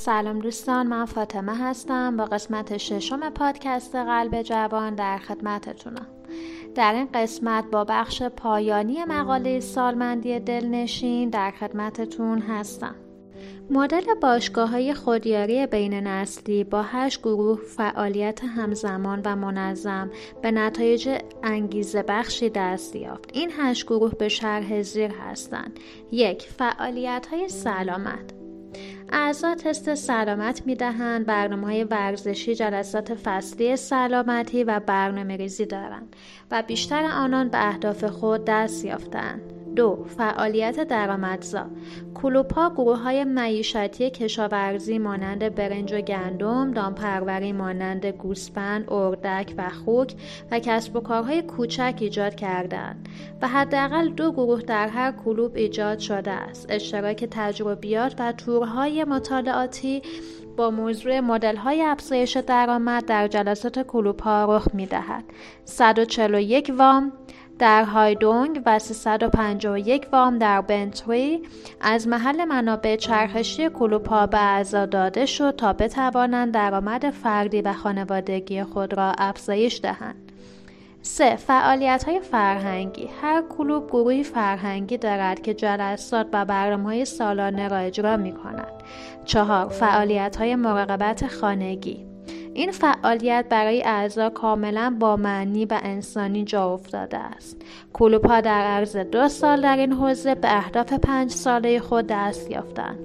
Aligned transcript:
سلام 0.00 0.38
دوستان 0.38 0.86
من 0.86 1.04
فاطمه 1.04 1.56
هستم 1.56 2.16
با 2.16 2.24
قسمت 2.24 2.76
ششم 2.76 3.30
پادکست 3.30 3.96
قلب 3.96 4.42
جوان 4.42 4.94
در 4.94 5.18
خدمتتونم 5.18 6.06
در 6.74 6.94
این 6.94 7.08
قسمت 7.14 7.64
با 7.72 7.84
بخش 7.84 8.22
پایانی 8.22 9.04
مقاله 9.04 9.60
سالمندی 9.60 10.40
دلنشین 10.40 11.30
در 11.30 11.50
خدمتتون 11.50 12.38
هستم 12.38 12.94
مدل 13.70 14.14
باشگاه 14.22 14.70
های 14.70 14.94
خودیاری 14.94 15.66
بین 15.66 15.94
نسلی 15.94 16.64
با 16.64 16.82
هشت 16.82 17.22
گروه 17.22 17.60
فعالیت 17.60 18.44
همزمان 18.44 19.22
و 19.24 19.36
منظم 19.36 20.10
به 20.42 20.50
نتایج 20.50 21.18
انگیزه 21.42 22.02
بخشی 22.02 22.50
دست 22.50 22.96
یافت. 22.96 23.30
این 23.32 23.52
هشت 23.58 23.86
گروه 23.86 24.14
به 24.14 24.28
شرح 24.28 24.82
زیر 24.82 25.10
هستند. 25.10 25.80
یک 26.12 26.42
فعالیت 26.42 27.26
های 27.30 27.48
سلامت 27.48 28.37
اعضا 29.12 29.54
تست 29.54 29.94
سلامت 29.94 30.66
می 30.66 30.74
دهند 30.74 31.26
برنامه 31.26 31.66
های 31.66 31.84
ورزشی 31.84 32.54
جلسات 32.54 33.14
فصلی 33.14 33.76
سلامتی 33.76 34.64
و 34.64 34.80
برنامه 34.80 35.36
ریزی 35.36 35.66
دارند 35.66 36.16
و 36.50 36.62
بیشتر 36.66 37.04
آنان 37.04 37.48
به 37.48 37.68
اهداف 37.68 38.04
خود 38.04 38.44
دست 38.44 38.84
یافتند. 38.84 39.40
دو 39.78 40.04
فعالیت 40.04 40.80
درآمدزا 40.80 41.66
کلوپ 42.14 42.72
گروه 42.74 42.98
های 42.98 43.24
معیشتی 43.24 44.10
کشاورزی 44.10 44.98
مانند 44.98 45.54
برنج 45.54 45.92
و 45.92 46.00
گندم 46.00 46.70
دامپروری 46.70 47.52
مانند 47.52 48.06
گوسفند 48.06 48.92
اردک 48.92 49.54
و 49.58 49.68
خوک 49.68 50.14
و 50.50 50.58
کسب 50.58 50.96
و 50.96 51.00
کارهای 51.00 51.42
کوچک 51.42 51.94
ایجاد 52.00 52.34
کردند 52.34 53.08
و 53.42 53.48
حداقل 53.48 54.08
دو 54.08 54.32
گروه 54.32 54.62
در 54.62 54.88
هر 54.88 55.12
کلوب 55.12 55.56
ایجاد 55.56 55.98
شده 55.98 56.30
است 56.30 56.66
اشتراک 56.68 57.24
تجربیات 57.30 58.14
و 58.18 58.32
تورهای 58.32 59.04
مطالعاتی 59.04 60.02
با 60.58 60.70
موضوع 60.70 61.20
مدل 61.20 61.56
های 61.56 61.82
افزایش 61.82 62.36
درآمد 62.36 63.04
در 63.04 63.28
جلسات 63.28 63.82
کلوپ 63.82 64.22
ها 64.22 64.56
رخ 64.56 64.68
می 64.74 64.86
دهد. 64.86 65.24
141 65.64 66.72
وام 66.78 67.12
در 67.58 67.84
هایدونگ 67.84 68.62
و 68.66 68.78
351 68.78 70.06
وام 70.12 70.38
در 70.38 70.60
بنتوی 70.60 71.40
از 71.80 72.08
محل 72.08 72.44
منابع 72.44 72.96
چرخشی 72.96 73.68
کلوپا 73.68 74.26
به 74.26 74.38
اعضا 74.38 74.86
داده 74.86 75.26
شد 75.26 75.56
تا 75.56 75.72
بتوانند 75.72 76.54
درآمد 76.54 77.10
فردی 77.10 77.62
و 77.62 77.72
خانوادگی 77.72 78.62
خود 78.62 78.94
را 78.94 79.12
افزایش 79.18 79.80
دهند. 79.82 80.32
3. 81.02 81.36
فعالیت 81.36 82.04
های 82.04 82.20
فرهنگی 82.20 83.08
هر 83.22 83.42
کلوب 83.42 83.86
گروهی 83.86 84.24
فرهنگی 84.24 84.96
دارد 84.96 85.42
که 85.42 85.54
جلسات 85.54 86.26
و 86.32 86.44
برنامه 86.44 86.84
های 86.84 87.04
سالانه 87.04 87.68
را 87.68 87.76
اجرا 87.76 88.16
می 88.16 88.32
کند. 88.32 88.72
4. 89.24 89.68
فعالیت 89.68 90.36
های 90.36 90.56
مراقبت 90.56 91.26
خانگی 91.26 92.07
این 92.58 92.70
فعالیت 92.70 93.46
برای 93.50 93.82
اعضا 93.82 94.30
کاملا 94.30 94.96
با 95.00 95.16
معنی 95.16 95.64
و 95.64 95.80
انسانی 95.82 96.44
جا 96.44 96.72
افتاده 96.72 97.18
است. 97.18 97.62
کلوپا 97.92 98.40
در 98.40 98.60
عرض 98.60 98.96
دو 98.96 99.28
سال 99.28 99.60
در 99.60 99.76
این 99.76 99.92
حوزه 99.92 100.34
به 100.34 100.56
اهداف 100.56 100.92
پنج 100.92 101.30
ساله 101.30 101.80
خود 101.80 102.06
دست 102.06 102.50
یافتند. 102.50 102.98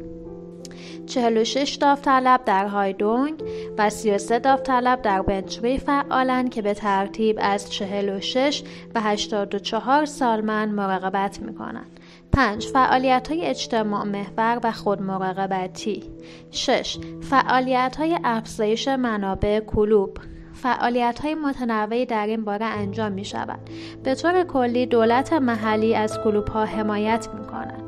46 1.05 1.73
داوطلب 1.73 2.45
در 2.45 2.67
هایدونگ 2.67 3.43
و 3.77 3.89
33 3.89 4.39
داوطلب 4.39 5.01
در 5.01 5.21
بنچوی 5.21 5.77
فعالند 5.77 6.49
که 6.49 6.61
به 6.61 6.73
ترتیب 6.73 7.39
از 7.41 7.71
46 7.71 8.63
و 8.95 9.01
84 9.01 10.05
سالمند 10.05 10.73
مراقبت 10.73 11.39
می 11.39 11.55
کنند. 11.55 11.99
5. 12.33 12.67
فعالیت 12.67 13.27
های 13.27 13.45
اجتماع 13.45 14.03
محور 14.03 14.59
و 14.63 14.71
خودمراقبتی 14.71 16.03
6. 16.51 16.97
فعالیت 17.21 17.95
های 17.95 18.19
افزایش 18.23 18.87
منابع 18.87 19.59
کلوب 19.59 20.17
فعالیت 20.53 21.19
های 21.19 21.35
متنوعی 21.35 22.05
در 22.05 22.27
این 22.27 22.43
باره 22.45 22.65
انجام 22.65 23.11
می 23.11 23.25
شود. 23.25 23.59
به 24.03 24.15
طور 24.15 24.43
کلی 24.43 24.85
دولت 24.85 25.33
محلی 25.33 25.95
از 25.95 26.19
کلوب 26.23 26.47
ها 26.47 26.65
حمایت 26.65 27.27
می 27.33 27.45
کند. 27.45 27.83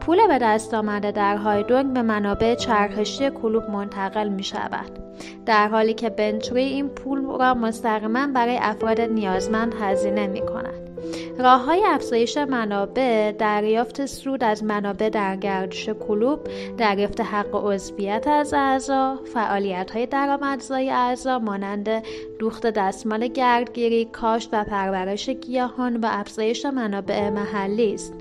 پول 0.00 0.26
به 0.26 0.38
دست 0.38 0.74
آمده 0.74 1.10
در 1.10 1.36
هایدونگ 1.36 1.92
به 1.92 2.02
منابع 2.02 2.54
چرخشی 2.54 3.30
کلوب 3.30 3.70
منتقل 3.70 4.28
می 4.28 4.42
شود. 4.42 4.90
در 5.46 5.68
حالی 5.68 5.94
که 5.94 6.10
بنتوی 6.10 6.62
این 6.62 6.88
پول 6.88 7.38
را 7.38 7.54
مستقیما 7.54 8.26
برای 8.26 8.58
افراد 8.62 9.00
نیازمند 9.00 9.74
هزینه 9.80 10.26
می 10.26 10.40
کند. 10.40 10.93
راه 11.38 11.64
های 11.64 11.84
افزایش 11.86 12.38
منابع 12.38 13.32
دریافت 13.32 14.06
سود 14.06 14.44
از 14.44 14.64
منابع 14.64 15.08
در 15.08 15.36
گردش 15.36 15.88
کلوب 15.88 16.40
دریافت 16.78 17.20
حق 17.20 17.54
عضویت 17.54 18.28
از 18.28 18.54
اعضا 18.54 19.18
فعالیت 19.34 19.90
های 19.90 20.06
درآمدزایی 20.06 20.90
اعضا 20.90 21.38
مانند 21.38 21.88
دوخت 22.38 22.66
دستمال 22.66 23.26
گردگیری 23.26 24.04
کاشت 24.04 24.48
و 24.52 24.64
پرورش 24.64 25.28
گیاهان 25.30 25.96
و 25.96 26.06
افزایش 26.10 26.66
منابع 26.66 27.30
محلی 27.30 27.94
است. 27.94 28.14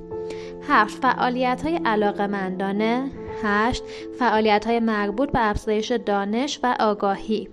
هفت 0.67 1.01
فعالیت 1.01 1.61
های 1.63 1.79
علاقمندانه 1.85 3.11
هشت 3.43 3.83
فعالیت 4.19 4.67
های 4.67 4.79
مربوط 4.79 5.31
به 5.31 5.49
افزایش 5.49 5.91
دانش 5.91 6.59
و 6.63 6.75
آگاهی. 6.79 7.49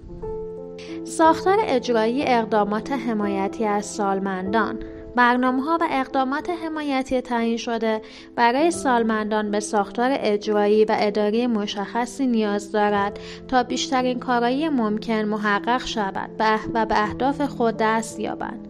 ساختار 1.04 1.58
اجرایی 1.60 2.24
اقدامات 2.26 2.92
حمایتی 2.92 3.64
از 3.64 3.86
سالمندان. 3.86 4.78
برنامه 5.16 5.62
ها 5.62 5.78
و 5.80 5.86
اقدامات 5.90 6.50
حمایتی 6.50 7.20
تعیین 7.20 7.56
شده 7.56 8.02
برای 8.36 8.70
سالمندان 8.70 9.50
به 9.50 9.60
ساختار 9.60 10.10
اجرایی 10.14 10.84
و 10.84 10.96
اداری 10.98 11.46
مشخصی 11.46 12.26
نیاز 12.26 12.72
دارد 12.72 13.18
تا 13.48 13.62
بیشترین 13.62 14.18
کارایی 14.18 14.68
ممکن 14.68 15.24
محقق 15.24 15.86
شود 15.86 16.30
و 16.38 16.86
به 16.86 17.02
اهداف 17.02 17.40
خود 17.40 17.76
دست 17.76 18.20
یابند. 18.20 18.68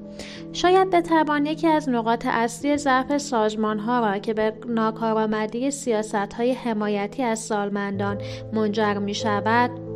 شاید 0.52 0.90
بتوان 0.90 1.46
یکی 1.46 1.68
از 1.68 1.88
نقاط 1.88 2.26
اصلی 2.26 2.76
ضعف 2.76 3.18
سازمان 3.18 3.78
ها 3.78 4.00
را 4.00 4.18
که 4.18 4.34
به 4.34 4.52
ناکارآمدی 4.66 5.70
سیاست 5.70 6.14
های 6.14 6.52
حمایتی 6.52 7.22
از 7.22 7.38
سالمندان 7.38 8.18
منجر 8.52 8.94
می 8.94 9.14
شود 9.14 9.89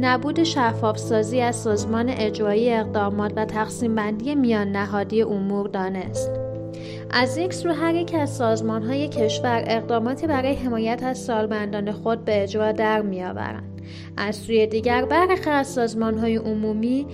نبود 0.00 0.42
شفافسازی 0.42 1.40
از 1.40 1.56
سازمان 1.56 2.08
اجرایی 2.08 2.72
اقدامات 2.72 3.32
و 3.36 3.44
تقسیم 3.44 3.94
بندی 3.94 4.34
میان 4.34 4.72
نهادی 4.72 5.22
امور 5.22 5.68
دانست. 5.68 6.30
از 7.10 7.36
یک 7.36 7.54
سو 7.54 7.68
هر 7.68 7.94
یک 7.94 8.14
از 8.14 8.36
سازمان 8.36 8.82
های 8.82 9.08
کشور 9.08 9.64
اقداماتی 9.66 10.26
برای 10.26 10.54
حمایت 10.54 11.02
از 11.02 11.18
سالمندان 11.18 11.92
خود 11.92 12.24
به 12.24 12.42
اجرا 12.42 12.72
در 12.72 13.02
میآورند. 13.02 13.82
از 14.16 14.36
سوی 14.36 14.66
دیگر 14.66 15.04
برخی 15.04 15.50
از 15.50 15.66
سازمان 15.66 16.18
های 16.18 16.36
عمومی 16.36 17.06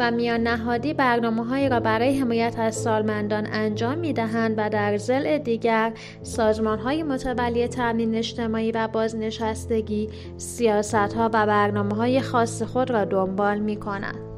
و 0.00 0.10
میان 0.10 0.40
نهادی 0.42 0.94
برنامه 0.94 1.44
هایی 1.44 1.68
را 1.68 1.80
برای 1.80 2.18
حمایت 2.18 2.54
از 2.58 2.76
سالمندان 2.76 3.46
انجام 3.52 3.98
می 3.98 4.12
دهند 4.12 4.54
و 4.56 4.70
در 4.70 4.96
زل 4.96 5.38
دیگر 5.38 5.92
سازمان 6.22 6.78
های 6.78 7.02
متولی 7.02 7.68
تامین 7.68 8.14
اجتماعی 8.14 8.72
و 8.72 8.88
بازنشستگی 8.88 10.08
سیاست 10.36 10.94
ها 10.94 11.30
و 11.32 11.46
برنامه 11.46 11.94
های 11.94 12.20
خاص 12.20 12.62
خود 12.62 12.90
را 12.90 13.04
دنبال 13.04 13.58
می 13.58 13.76
کنند. 13.76 14.29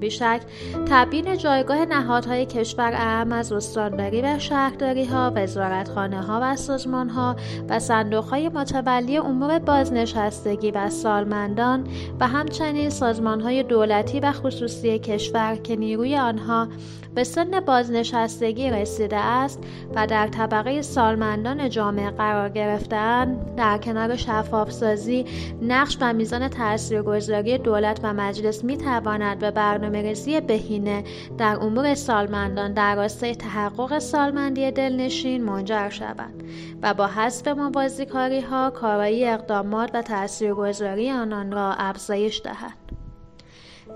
بیشک 0.00 0.40
تبیین 0.90 1.36
جایگاه 1.36 1.84
نهادهای 1.84 2.46
کشور 2.46 2.90
اهم 2.94 3.32
از 3.32 3.52
استانداری 3.52 4.22
و 4.22 4.38
شهرداری 4.38 5.04
ها، 5.04 5.32
وزارتخانه 5.34 6.22
ها 6.22 6.40
و 6.42 6.56
سازمان 6.56 7.08
ها 7.08 7.36
و 7.68 7.78
صندوق 7.78 8.24
های 8.24 8.48
متولی 8.48 9.18
امور 9.18 9.58
بازنشستگی 9.58 10.70
و 10.70 10.90
سالمندان 10.90 11.86
و 12.20 12.26
همچنین 12.26 12.90
سازمان 12.90 13.40
های 13.40 13.62
دولتی 13.62 14.20
و 14.20 14.32
خصوصی 14.32 14.98
کشور 14.98 15.56
که 15.56 15.76
نیروی 15.76 16.16
آنها 16.16 16.68
به 17.14 17.24
سن 17.24 17.60
بازنشستگی 17.60 18.70
رسیده 18.70 19.16
است 19.16 19.58
و 19.94 20.06
در 20.06 20.26
طبقه 20.26 20.82
سالمندان 20.82 21.68
جامعه 21.68 22.10
قرار 22.10 22.48
گرفتن 22.48 23.38
در 23.56 23.78
کنار 23.78 24.16
شفافسازی 24.16 25.24
نقش 25.62 25.98
و 26.00 26.12
میزان 26.12 26.48
تاثیرگذاری 26.48 27.58
دولت 27.58 28.00
و 28.02 28.14
مجلس 28.14 28.64
می 28.64 28.76
تواند 28.76 29.38
به 29.38 29.50
برنامه 29.50 29.83
ریزی 29.92 30.40
بهینه. 30.40 31.04
در 31.38 31.58
امور 31.60 31.94
سالمندان 31.94 32.72
در 32.72 32.96
راستای 32.96 33.34
تحقق 33.34 33.98
سالمندی 33.98 34.70
دلنشین 34.70 35.44
منجر 35.44 35.88
شود 35.88 36.42
و 36.82 36.94
با 36.94 37.06
حسب 37.06 37.48
موازی 37.48 38.06
کاری 38.06 38.40
ها 38.40 38.70
کارایی 38.70 39.24
اقدامات 39.24 39.90
و 39.94 40.02
تاثیرگذاری 40.02 41.10
آنان 41.10 41.52
را 41.52 41.72
افزایش 41.72 42.40
دهد. 42.44 42.83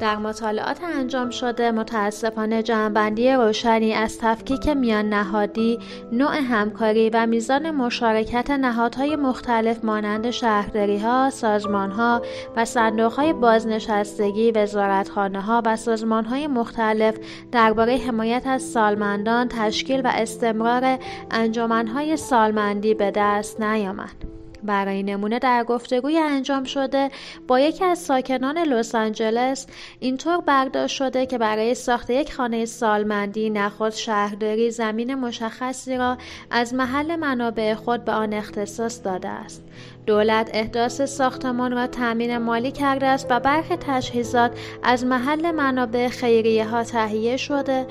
در 0.00 0.16
مطالعات 0.16 0.80
انجام 0.84 1.30
شده 1.30 1.70
متاسفانه 1.70 2.62
جمعبندی 2.62 3.32
روشنی 3.32 3.92
از 3.92 4.18
تفکیک 4.18 4.68
میان 4.68 5.08
نهادی، 5.08 5.78
نوع 6.12 6.36
همکاری 6.36 7.10
و 7.10 7.26
میزان 7.26 7.70
مشارکت 7.70 8.50
نهادهای 8.50 9.16
مختلف 9.16 9.84
مانند 9.84 10.30
شهرداری 10.30 10.98
ها، 10.98 11.30
سازمان 11.30 11.90
ها 11.90 12.22
و 12.56 12.64
صندوق 12.64 13.12
های 13.12 13.32
بازنشستگی، 13.32 14.52
وزارتخانه 14.52 15.40
ها 15.40 15.62
و 15.66 15.76
سازمان 15.76 16.24
های 16.24 16.46
مختلف 16.46 17.18
درباره 17.52 17.96
حمایت 17.96 18.46
از 18.46 18.62
سالمندان، 18.62 19.48
تشکیل 19.48 20.00
و 20.00 20.10
استمرار 20.14 20.98
انجمنهای 21.30 22.16
سالمندی 22.16 22.94
به 22.94 23.12
دست 23.14 23.60
نیامد. 23.60 24.37
برای 24.62 25.02
نمونه 25.02 25.38
در 25.38 25.64
گفتگوی 25.64 26.18
انجام 26.18 26.64
شده 26.64 27.10
با 27.48 27.60
یکی 27.60 27.84
از 27.84 27.98
ساکنان 27.98 28.58
لس 28.58 28.94
آنجلس 28.94 29.66
اینطور 30.00 30.40
برداشت 30.40 30.96
شده 30.96 31.26
که 31.26 31.38
برای 31.38 31.74
ساخت 31.74 32.10
یک 32.10 32.32
خانه 32.32 32.64
سالمندی 32.64 33.50
نخست 33.50 33.98
شهرداری 33.98 34.70
زمین 34.70 35.14
مشخصی 35.14 35.96
را 35.96 36.18
از 36.50 36.74
محل 36.74 37.16
منابع 37.16 37.74
خود 37.74 38.04
به 38.04 38.12
آن 38.12 38.32
اختصاص 38.32 39.04
داده 39.04 39.28
است. 39.28 39.64
دولت 40.08 40.50
احداث 40.52 41.00
ساختمان 41.02 41.72
را 41.72 41.86
تأمین 41.86 42.38
مالی 42.38 42.70
کرده 42.70 43.06
است 43.06 43.26
و 43.30 43.40
برخی 43.40 43.76
تجهیزات 43.76 44.58
از 44.82 45.04
محل 45.04 45.50
منابع 45.50 46.08
خیریه 46.08 46.68
ها 46.68 46.84
تهیه 46.84 47.36
شده 47.36 47.86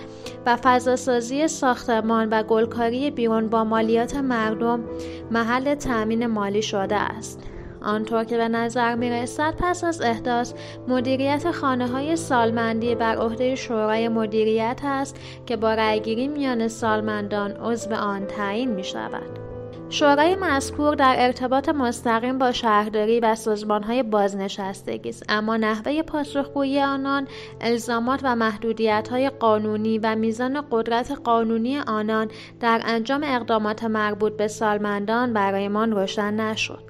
و 0.46 0.56
فضاسازی 0.56 1.48
ساختمان 1.48 2.30
و 2.30 2.44
گلکاری 2.44 3.12
بیرون 3.12 3.50
با 3.50 3.64
مالیات 3.64 4.16
مردم 4.16 4.84
محل 5.32 5.76
تأمین 5.76 6.28
مالی 6.28 6.62
شده 6.62 6.96
است. 6.96 7.40
آنطور 7.82 8.24
که 8.24 8.38
به 8.38 8.48
نظر 8.48 8.96
می 8.96 9.10
رسد 9.10 9.54
پس 9.58 9.84
از 9.84 10.02
احداث 10.02 10.54
مدیریت 10.88 11.52
خانه 11.52 11.88
های 11.88 12.16
سالمندی 12.16 12.96
بر 12.96 13.16
عهده 13.16 13.56
شورای 13.56 14.08
مدیریت 14.08 14.80
است 14.84 15.20
که 15.46 15.58
با 15.58 15.74
رأیگیری 15.74 16.28
میان 16.28 16.68
سالمندان 16.68 17.52
عضو 17.52 17.94
آن 17.94 18.26
تعیین 18.26 18.72
می 18.72 18.84
شود. 18.84 19.47
شورای 19.90 20.36
مذکور 20.36 20.96
در 20.96 21.16
ارتباط 21.18 21.70
مستقیم 21.70 22.38
با 22.38 22.52
شهرداری 22.52 23.20
و 23.20 23.36
سازمانهای 23.36 24.04
بازنشستگی 24.04 25.10
است 25.10 25.26
اما 25.30 25.58
نحوه 25.58 26.02
پاسخگویی 26.02 26.82
آنان 26.82 27.28
الزامات 27.62 28.20
و 28.24 28.36
محدودیتهای 28.36 29.30
قانونی 29.30 30.00
و 30.00 30.16
میزان 30.16 30.64
قدرت 30.72 31.12
قانونی 31.12 31.78
آنان 31.78 32.28
در 32.60 32.82
انجام 32.86 33.22
اقدامات 33.24 33.84
مربوط 33.84 34.38
به 34.38 34.48
سالمندان 34.48 35.34
برایمان 35.34 35.92
روشن 35.92 36.34
نشد. 36.34 36.84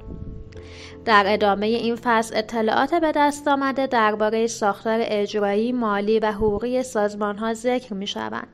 در 1.08 1.24
ادامه 1.28 1.66
این 1.66 1.96
فصل 1.96 2.38
اطلاعات 2.38 2.94
به 2.94 3.12
دست 3.16 3.48
آمده 3.48 3.88
درباره 3.88 4.48
ساختار 4.48 5.00
اجرایی، 5.04 5.72
مالی 5.72 6.20
و 6.20 6.32
حقوقی 6.32 6.84
سازمان 6.84 7.38
ها 7.38 7.54
ذکر 7.54 7.94
می 7.94 8.08
شوند 8.08 8.48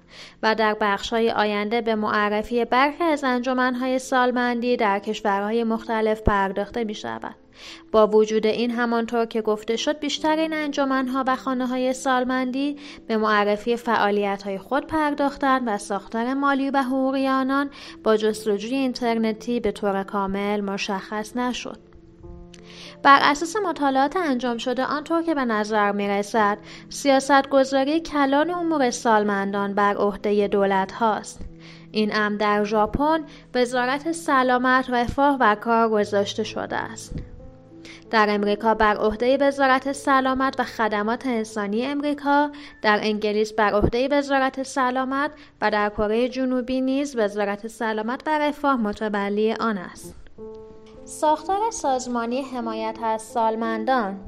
و 0.44 0.56
در 0.56 0.78
بخش 0.82 1.10
های 1.10 1.32
آینده 1.32 1.82
به 1.82 1.96
معرفی 1.96 2.66
برخی 2.66 3.04
از 3.04 3.24
انجمنهای 3.24 4.00
سالمندی 4.00 4.78
در 4.78 5.00
کشورهای 5.00 5.64
مختلف 5.64 6.22
پرداخته 6.22 6.84
می 6.84 6.96
شود. 6.96 7.36
با 7.92 8.08
وجود 8.08 8.46
این 8.46 8.72
همانطور 8.72 9.26
که 9.26 9.42
گفته 9.42 9.76
شد 9.76 10.00
بیشترین 10.00 10.54
انجمنها 10.54 11.24
و 11.28 11.36
خانه 11.36 11.68
های 11.68 11.94
سالمندی 11.94 12.76
به 13.08 13.18
معرفی 13.18 13.76
فعالیت 13.76 14.44
های 14.44 14.58
خود 14.58 14.88
پرداختند 14.88 15.64
و 15.66 15.78
ساختار 15.78 16.34
مالی 16.34 16.70
و 16.70 16.84
حقوقی 16.84 17.28
آنان 17.28 17.70
با 18.04 18.18
جستجوی 18.18 18.76
اینترنتی 18.76 19.60
به 19.60 19.72
طور 19.72 20.04
کامل 20.04 20.62
مشخص 20.62 21.38
نشد. 21.38 21.93
بر 23.04 23.20
اساس 23.22 23.56
مطالعات 23.56 24.16
انجام 24.18 24.58
شده 24.58 24.86
آنطور 24.86 25.22
که 25.22 25.36
به 25.36 25.46
نظر 25.46 25.92
می 25.92 26.08
رسد 26.08 26.58
سیاست 26.90 27.50
گذاری 27.50 28.00
کلان 28.00 28.50
امور 28.50 28.92
سالمندان 28.92 29.74
بر 29.74 29.96
عهده 29.96 30.48
دولت 30.48 30.92
هاست. 30.92 31.42
این 31.92 32.16
امر 32.16 32.38
در 32.38 32.64
ژاپن 32.64 33.24
وزارت 33.56 34.12
سلامت 34.12 34.90
رفاه 34.90 35.38
و 35.40 35.56
کار 35.56 35.90
گذاشته 35.90 36.44
شده 36.44 36.76
است. 36.76 37.14
در 38.12 38.28
امریکا 38.30 38.74
بر 38.74 38.98
عهده 38.98 39.38
وزارت 39.38 39.92
سلامت 39.92 40.60
و 40.60 40.64
خدمات 40.64 41.26
انسانی 41.26 41.86
امریکا، 41.86 42.50
در 42.82 43.00
انگلیس 43.02 43.54
بر 43.54 43.74
عهده 43.74 44.08
وزارت 44.08 44.64
سلامت 44.64 45.32
و 45.62 45.72
در 45.72 45.90
کره 45.90 46.30
جنوبی 46.30 46.82
نیز 46.82 47.16
وزارت 47.16 47.68
سلامت 47.68 48.22
و 48.26 48.40
رفاه 48.40 48.76
متولی 48.76 49.54
آن 49.54 49.78
است. 49.78 50.23
ساختار 51.06 51.72
سازمانی 51.72 52.42
حمایت 52.42 52.98
از 53.04 53.22
سالمندان. 53.22 54.20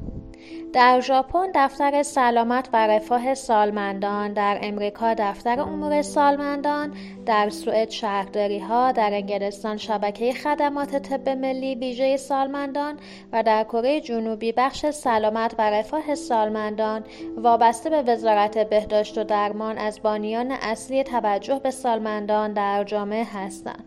در 0.74 1.02
ژاپن 1.02 1.52
دفتر 1.56 2.04
سلامت 2.04 2.70
و 2.74 2.88
رفاه 2.88 3.34
سالمندان. 3.34 4.34
در 4.34 4.60
امریکا 4.62 5.14
دفتر 5.14 5.60
امور 5.60 6.02
سالمندان. 6.02 6.94
در 7.26 7.50
سوئد 7.50 7.90
شهرداری 7.90 8.60
ها 8.60 8.92
در 8.92 9.14
انگلستان 9.14 9.78
شبکه 9.78 10.34
خدمات 10.34 10.98
طب 10.98 11.30
ملی 11.30 11.76
ویژه 11.76 12.18
سالمندان. 12.18 13.00
و 13.34 13.44
در 13.44 13.64
کره 13.64 14.02
جنوبی 14.02 14.52
بخش 14.52 14.86
سلامت 14.86 15.56
و 15.58 15.70
رفاه 15.70 16.16
سالمندان. 16.16 17.04
وابسته 17.38 17.90
به 17.90 18.02
وزارت 18.02 18.70
بهداشت 18.70 19.18
و 19.18 19.24
درمان 19.24 19.78
از 19.78 20.02
بانیان 20.02 20.52
اصلی 20.52 21.04
توجه 21.04 21.60
به 21.64 21.72
سالمندان 21.72 22.54
در 22.54 22.84
جامعه 22.84 23.24
هستند. 23.24 23.85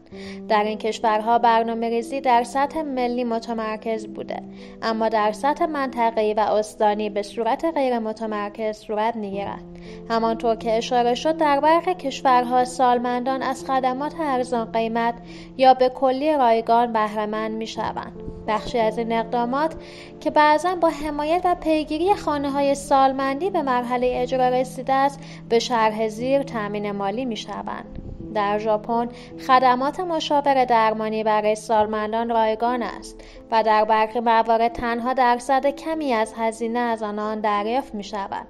در 0.49 0.64
این 0.64 0.78
کشورها 0.78 1.38
برنامه 1.38 1.88
ریزی 1.88 2.20
در 2.20 2.44
سطح 2.44 2.82
ملی 2.82 3.25
متمرکز 3.25 4.06
بوده 4.06 4.43
اما 4.82 5.08
در 5.08 5.32
سطح 5.32 5.66
منطقه‌ای 5.66 6.34
و 6.34 6.40
استانی 6.40 7.10
به 7.10 7.22
صورت 7.22 7.64
غیر 7.75 7.99
متمرکز 7.99 8.76
صورت 8.76 9.16
می‌گیرد 9.16 9.64
همانطور 10.10 10.56
که 10.56 10.78
اشاره 10.78 11.14
شد 11.14 11.37
در 11.37 11.60
برخی 11.60 11.94
کشورها 11.94 12.64
سالمندان 12.64 13.43
از 13.43 13.64
خدمات 13.64 14.14
ارزان 14.20 14.72
قیمت 14.72 15.14
یا 15.56 15.75
به 15.75 15.88
کلی 15.88 16.32
رایگان 16.32 16.93
بهرهمند 16.93 17.52
می‌شوند 17.52 18.12
بخشی 18.49 18.78
از 18.78 18.99
این 18.99 19.12
اقدامات 19.12 19.75
که 20.20 20.31
بعضا 20.31 20.75
با 20.75 20.88
حمایت 20.88 21.43
و 21.44 21.55
پیگیری 21.55 22.14
خانه 22.14 22.50
های 22.50 22.75
سالمندی 22.75 23.50
به 23.50 23.62
مرحله 23.62 24.10
اجرا 24.14 24.49
رسیده 24.49 24.93
است 24.93 25.20
به 25.49 25.58
شرح 25.58 26.08
زیر 26.08 26.43
تامین 26.43 26.93
مالی 26.93 27.25
می 27.25 27.37
شوند. 27.37 28.07
در 28.34 28.58
ژاپن 28.58 29.08
خدمات 29.46 30.00
مشاور 30.00 30.64
درمانی 30.64 31.25
برای 31.25 31.54
سالمندان 31.54 32.30
رایگان 32.30 32.82
است 32.82 33.20
و 33.50 33.62
در 33.62 33.84
برخی 33.84 34.20
موارد 34.20 34.72
تنها 34.72 35.12
درصد 35.12 35.66
کمی 35.66 36.12
از 36.12 36.34
هزینه 36.36 36.78
از 36.78 37.02
آنان 37.02 37.40
دریافت 37.40 37.94
می 37.94 38.04
شود 38.04 38.46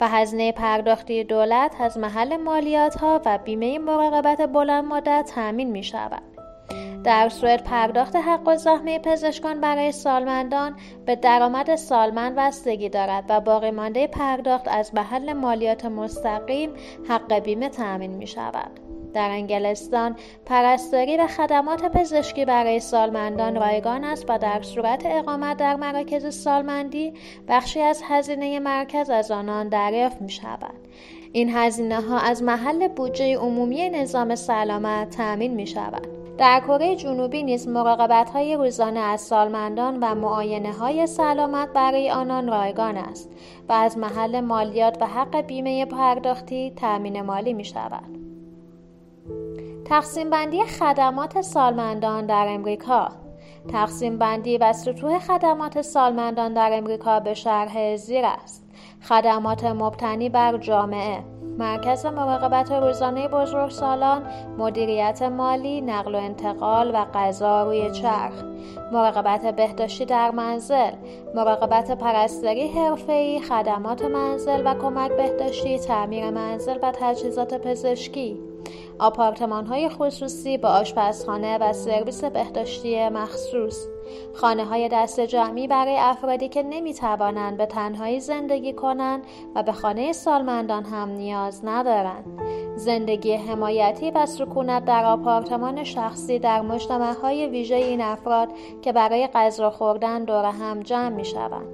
و 0.00 0.08
هزینه 0.08 0.52
پرداختی 0.52 1.24
دولت 1.24 1.80
از 1.80 1.98
محل 1.98 2.36
مالیات 2.36 2.94
ها 2.94 3.20
و 3.24 3.38
بیمه 3.38 3.78
مراقبت 3.78 4.40
بلند 4.52 4.84
مدت 4.84 5.30
تأمین 5.34 5.70
می 5.70 5.82
شود. 5.82 6.22
در 7.04 7.28
سوئد 7.28 7.64
پرداخت 7.64 8.16
حق 8.16 8.48
و 8.48 8.56
زحمه 8.56 8.98
پزشکان 8.98 9.60
برای 9.60 9.92
سالمندان 9.92 10.76
به 11.06 11.16
درآمد 11.16 11.76
سالمند 11.76 12.36
بستگی 12.36 12.88
دارد 12.88 13.24
و 13.28 13.40
باقی 13.40 13.70
مانده 13.70 14.06
پرداخت 14.06 14.68
از 14.68 14.94
محل 14.94 15.32
مالیات 15.32 15.84
مستقیم 15.84 16.70
حق 17.08 17.38
بیمه 17.38 17.68
تأمین 17.68 18.10
می 18.10 18.26
شود. 18.26 18.80
در 19.12 19.30
انگلستان 19.30 20.16
پرستاری 20.46 21.16
و 21.16 21.26
خدمات 21.26 21.84
پزشکی 21.84 22.44
برای 22.44 22.80
سالمندان 22.80 23.56
رایگان 23.56 24.04
است 24.04 24.24
و 24.28 24.38
در 24.38 24.62
صورت 24.62 25.02
اقامت 25.06 25.56
در 25.56 25.76
مراکز 25.76 26.34
سالمندی 26.34 27.12
بخشی 27.48 27.80
از 27.80 28.02
هزینه 28.04 28.58
مرکز 28.58 29.10
از 29.10 29.30
آنان 29.30 29.68
دریافت 29.68 30.22
می 30.22 30.30
شود. 30.30 30.74
این 31.32 31.50
هزینه 31.56 32.00
ها 32.00 32.18
از 32.18 32.42
محل 32.42 32.88
بودجه 32.88 33.36
عمومی 33.36 33.90
نظام 33.90 34.34
سلامت 34.34 35.10
تأمین 35.10 35.54
می 35.54 35.66
شود. 35.66 36.06
در 36.38 36.60
کره 36.60 36.96
جنوبی 36.96 37.42
نیز 37.42 37.68
مراقبت 37.68 38.30
های 38.30 38.56
روزانه 38.56 39.00
از 39.00 39.20
سالمندان 39.20 39.98
و 40.00 40.14
معاینه 40.14 40.72
های 40.72 41.06
سلامت 41.06 41.68
برای 41.68 42.10
آنان 42.10 42.48
رایگان 42.48 42.96
است 42.96 43.30
و 43.68 43.72
از 43.72 43.98
محل 43.98 44.40
مالیات 44.40 45.02
و 45.02 45.06
حق 45.06 45.40
بیمه 45.40 45.84
پرداختی 45.84 46.72
تأمین 46.76 47.22
مالی 47.22 47.52
می 47.52 47.64
شود. 47.64 48.21
تقسیم 49.92 50.30
بندی 50.30 50.64
خدمات 50.64 51.40
سالمندان 51.40 52.26
در 52.26 52.46
امریکا. 52.48 53.08
تقسیم 53.72 54.18
بندی 54.18 54.58
و 54.58 54.72
سطوح 54.72 55.18
خدمات 55.18 55.82
سالمندان 55.82 56.54
در 56.54 56.70
امریکا 56.72 57.20
به 57.20 57.34
شرح 57.34 57.96
زیر 57.96 58.24
است. 58.24 58.64
خدمات 59.02 59.64
مبتنی 59.64 60.28
بر 60.28 60.56
جامعه. 60.56 61.18
مرکز 61.58 62.06
مراقبت 62.06 62.72
روزانه 62.72 63.28
بزرگسالان 63.28 64.22
مدیریت 64.58 65.22
مالی 65.22 65.80
نقل 65.80 66.14
و 66.14 66.18
انتقال 66.18 66.90
و 66.94 67.04
غذا 67.14 67.64
روی 67.64 67.90
چرخ. 67.90 68.42
مراقبت 68.92 69.56
بهداشتی 69.56 70.04
در 70.04 70.30
منزل. 70.30 70.92
مراقبت 71.34 71.90
پرستاری 71.90 72.68
حرفه‌ای 72.68 73.40
خدمات 73.40 74.02
منزل 74.04 74.62
و 74.66 74.74
کمک 74.74 75.12
بهداشتی 75.12 75.78
تعمیر 75.78 76.30
منزل 76.30 76.78
و 76.82 76.92
تجهیزات 76.92 77.54
پزشکی. 77.54 78.51
آپارتمان 78.98 79.66
های 79.66 79.88
خصوصی 79.88 80.58
با 80.58 80.68
آشپزخانه 80.68 81.58
و 81.58 81.72
سرویس 81.72 82.24
بهداشتی 82.24 83.08
مخصوص. 83.08 83.86
خانه 84.34 84.64
های 84.64 84.88
دست 84.88 85.20
جمعی 85.20 85.66
برای 85.66 85.96
افرادی 85.98 86.48
که 86.48 86.62
نمی 86.62 86.94
توانند 86.94 87.56
به 87.56 87.66
تنهایی 87.66 88.20
زندگی 88.20 88.72
کنند 88.72 89.22
و 89.54 89.62
به 89.62 89.72
خانه 89.72 90.12
سالمندان 90.12 90.84
هم 90.84 91.08
نیاز 91.08 91.64
ندارند 91.64 92.42
زندگی 92.76 93.32
حمایتی 93.32 94.10
و 94.10 94.26
سکونت 94.26 94.84
در 94.84 95.04
آپارتمان 95.04 95.84
شخصی 95.84 96.38
در 96.38 96.60
مجتمع 96.60 97.14
های 97.22 97.46
ویژه 97.46 97.74
این 97.74 98.00
افراد 98.00 98.48
که 98.82 98.92
برای 98.92 99.26
غذا 99.26 99.70
خوردن 99.70 100.24
دور 100.24 100.44
هم 100.44 100.80
جمع 100.80 101.08
می 101.08 101.24
شوند. 101.24 101.66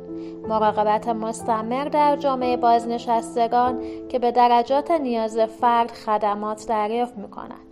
مراقبت 0.48 1.08
مستمر 1.08 1.84
در 1.84 2.16
جامعه 2.16 2.56
بازنشستگان 2.56 3.80
که 4.08 4.18
به 4.18 4.32
درجات 4.32 4.90
نیاز 4.90 5.38
فرد 5.38 5.90
خدمات 5.90 6.66
دریافت 6.66 7.16
می 7.16 7.30
کنند. 7.30 7.67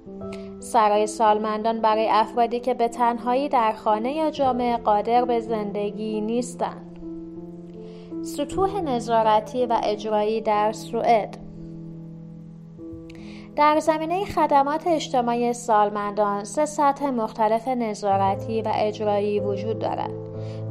سرای 0.66 1.06
سالمندان 1.06 1.80
برای 1.80 2.08
افرادی 2.10 2.60
که 2.60 2.74
به 2.74 2.88
تنهایی 2.88 3.48
در 3.48 3.72
خانه 3.72 4.12
یا 4.12 4.30
جامعه 4.30 4.76
قادر 4.76 5.24
به 5.24 5.40
زندگی 5.40 6.20
نیستند. 6.20 6.98
سطوح 8.22 8.80
نظارتی 8.80 9.66
و 9.66 9.80
اجرایی 9.82 10.40
در 10.40 10.72
سوئد 10.72 11.38
در 13.56 13.80
زمینه 13.80 14.24
خدمات 14.24 14.86
اجتماعی 14.86 15.52
سالمندان 15.52 16.44
سه 16.44 16.66
سطح 16.66 17.10
مختلف 17.10 17.68
نظارتی 17.68 18.62
و 18.62 18.72
اجرایی 18.74 19.40
وجود 19.40 19.78
دارد. 19.78 20.10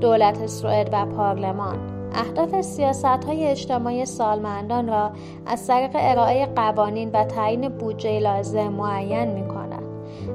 دولت 0.01 0.47
سوئد 0.47 0.89
و 0.91 1.05
پارلمان 1.05 1.79
اهداف 2.15 2.61
سیاست 2.61 3.05
های 3.05 3.47
اجتماعی 3.47 4.05
سالمندان 4.05 4.87
را 4.87 5.11
از 5.45 5.67
طریق 5.67 5.91
ارائه 5.93 6.45
قوانین 6.45 7.09
و 7.13 7.23
تعیین 7.23 7.69
بودجه 7.69 8.19
لازم 8.19 8.67
معین 8.67 9.31
می 9.31 9.47
کند. 9.47 9.64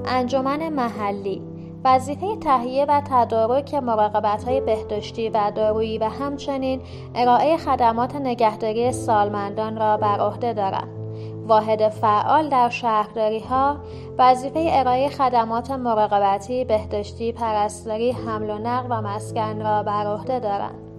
انجمن 0.07 0.69
محلی 0.69 1.43
وظیفه 1.85 2.37
تهیه 2.37 2.85
و 2.85 3.03
تدارک 3.11 3.75
مراقبت 3.75 4.45
های 4.45 4.61
بهداشتی 4.61 5.29
و 5.29 5.53
دارویی 5.55 5.99
و 5.99 6.05
همچنین 6.05 6.81
ارائه 7.15 7.57
خدمات 7.57 8.17
نگهداری 8.17 8.93
سالمندان 8.93 9.77
را 9.77 9.97
بر 9.97 10.21
عهده 10.21 10.53
دارد. 10.53 10.89
واحد 11.47 11.89
فعال 11.89 12.49
در 12.49 12.69
شهرداری 12.69 13.41
ها 13.41 13.77
وظیفه 14.19 14.69
ارائه 14.73 15.09
خدمات 15.09 15.71
مراقبتی، 15.71 16.65
بهداشتی، 16.65 17.33
پرستاری، 17.33 18.11
حمل 18.11 18.51
و 18.51 18.59
نقل 18.59 18.87
و 18.91 19.01
مسکن 19.01 19.61
را 19.61 19.83
بر 19.83 20.07
عهده 20.07 20.41
دارند. 20.41 20.90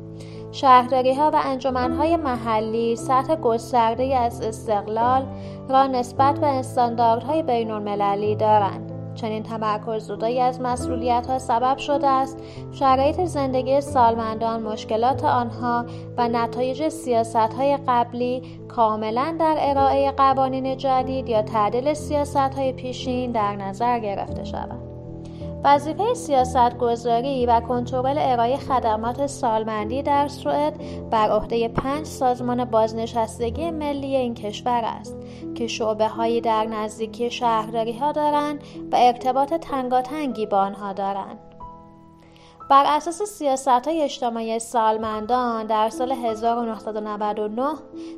شهرداری 0.52 1.14
ها 1.14 1.32
و 1.34 1.42
انجمن 1.44 1.92
های 1.92 2.16
محلی 2.16 2.96
سطح 2.96 3.36
گسترده 3.36 4.18
از 4.18 4.42
استقلال 4.42 5.26
را 5.70 5.88
نسبت 5.88 6.40
به 6.40 6.48
استانداردهای 6.48 7.44
بین 7.44 7.72
المللی 7.72 8.36
دارند. 8.36 8.92
چنین 9.16 9.44
تمرکز 9.44 10.08
زودایی 10.08 10.40
از 10.40 10.62
مسئولیت 10.62 11.28
ها 11.28 11.40
سبب 11.40 11.78
شده 11.78 12.08
است 12.08 12.38
شرایط 12.72 13.26
زندگی 13.26 13.82
سالمندان 13.82 14.62
مشکلات 14.62 15.24
آنها 15.24 15.86
و 16.18 16.28
نتایج 16.28 16.90
سیاست 16.90 17.36
های 17.36 17.78
قبلی 17.88 18.42
کاملا 18.68 19.36
در 19.40 19.56
ارائه 19.60 20.12
قوانین 20.12 20.78
جدید 20.78 21.30
یا 21.30 21.42
تعدیل 21.42 21.94
سیاست 21.94 22.38
های 22.38 22.74
پیشین 22.74 23.32
در 23.32 23.56
نظر 23.56 24.00
گرفته 24.00 24.44
شود 24.44 24.91
وظیفه 25.64 26.14
سیاست 26.14 26.78
گذاری 26.78 27.46
و 27.46 27.60
کنترل 27.60 28.18
ارائه 28.18 28.58
خدمات 28.58 29.28
سالمندی 29.28 30.04
در 30.04 30.28
سوئد 30.28 30.74
بر 31.10 31.30
عهده 31.30 31.68
پنج 31.68 32.06
سازمان 32.06 32.66
بازنشستگی 32.66 33.72
ملی 33.72 34.16
این 34.16 34.34
کشور 34.34 34.82
است 34.84 35.16
که 35.56 35.68
شعبه 35.68 36.08
هایی 36.08 36.42
در 36.42 36.66
نزدیکی 36.66 37.32
شهرداری 37.32 37.94
ها 37.94 38.12
دارند 38.12 38.64
و 38.92 38.96
ارتباط 38.96 39.54
تنگاتنگی 39.54 40.46
با 40.46 40.58
آنها 40.58 40.94
دارند. 40.94 41.51
بر 42.72 42.86
اساس 42.88 43.22
سیاست 43.22 43.68
های 43.68 44.02
اجتماعی 44.02 44.60
سالمندان 44.60 45.66
در 45.66 45.90
سال 45.90 46.12
1999 46.12 47.68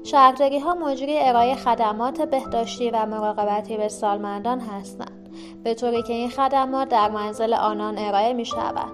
شهرداری 0.03 0.59
ها 0.59 0.73
مجری 0.73 1.19
ارائه 1.19 1.55
خدمات 1.55 2.21
بهداشتی 2.21 2.89
و 2.89 3.05
مراقبتی 3.05 3.77
به 3.77 3.87
سالمندان 3.87 4.59
هستند. 4.59 5.29
به 5.63 5.73
طوری 5.73 6.03
که 6.03 6.13
این 6.13 6.29
خدمات 6.29 6.89
در 6.89 7.09
منزل 7.09 7.53
آنان 7.53 7.97
ارائه 7.97 8.33
می 8.33 8.45
شود. 8.45 8.91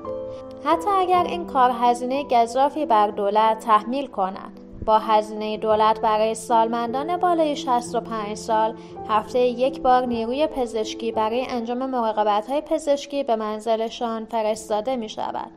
حتی 0.65 0.89
اگر 0.89 1.23
این 1.23 1.47
کار 1.47 1.71
هزینه 1.81 2.23
گذافی 2.23 2.85
بر 2.85 3.07
دولت 3.07 3.59
تحمیل 3.59 4.07
کنند. 4.07 4.58
با 4.89 4.99
هزینه 4.99 5.57
دولت 5.57 6.01
برای 6.01 6.35
سالمندان 6.35 7.17
بالای 7.17 7.55
65 7.55 8.33
سال 8.37 8.75
هفته 9.09 9.39
یک 9.39 9.81
بار 9.81 10.05
نیروی 10.05 10.47
پزشکی 10.47 11.11
برای 11.11 11.45
انجام 11.49 11.85
مراقبت 11.85 12.49
های 12.49 12.61
پزشکی 12.61 13.23
به 13.23 13.35
منزلشان 13.35 14.25
فرستاده 14.25 14.95
می 14.95 15.09
شود 15.09 15.51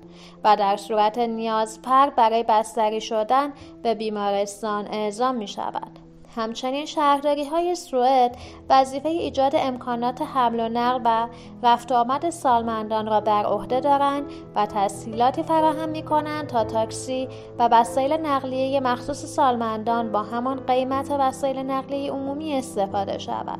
و 0.44 0.56
در 0.56 0.76
صورت 0.76 1.18
نیاز 1.18 1.82
پر 1.82 2.10
برای 2.10 2.42
بستری 2.48 3.00
شدن 3.00 3.52
به 3.82 3.94
بیمارستان 3.94 4.86
اعزام 4.86 5.34
می 5.34 5.48
شود. 5.48 6.12
همچنین 6.36 6.86
شهرداری 6.86 7.44
های 7.44 7.74
سوئد 7.74 8.36
وظیفه 8.70 9.08
ایجاد 9.08 9.52
امکانات 9.56 10.22
حمل 10.22 10.60
و 10.60 10.68
نقل 10.68 11.00
و 11.04 11.28
رفت 11.62 11.92
آمد 11.92 12.30
سالمندان 12.30 13.06
را 13.06 13.20
بر 13.20 13.44
عهده 13.44 13.80
دارند 13.80 14.24
و 14.54 14.66
تسهیلاتی 14.66 15.42
فراهم 15.42 15.88
می 15.88 16.02
کنند 16.02 16.46
تا 16.46 16.64
تاکسی 16.64 17.28
و 17.58 17.68
وسایل 17.72 18.12
نقلیه 18.12 18.80
مخصوص 18.80 19.24
سالمندان 19.24 20.12
با 20.12 20.22
همان 20.22 20.60
قیمت 20.66 21.10
وسایل 21.10 21.58
نقلیه 21.58 22.12
عمومی 22.12 22.54
استفاده 22.54 23.18
شود. 23.18 23.58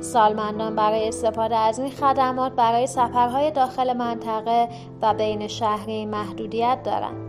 سالمندان 0.00 0.76
برای 0.76 1.08
استفاده 1.08 1.56
از 1.56 1.78
این 1.78 1.90
خدمات 1.90 2.52
برای 2.52 2.86
سفرهای 2.86 3.50
داخل 3.50 3.92
منطقه 3.92 4.68
و 5.02 5.14
بین 5.14 5.46
شهری 5.46 6.06
محدودیت 6.06 6.82
دارند. 6.82 7.28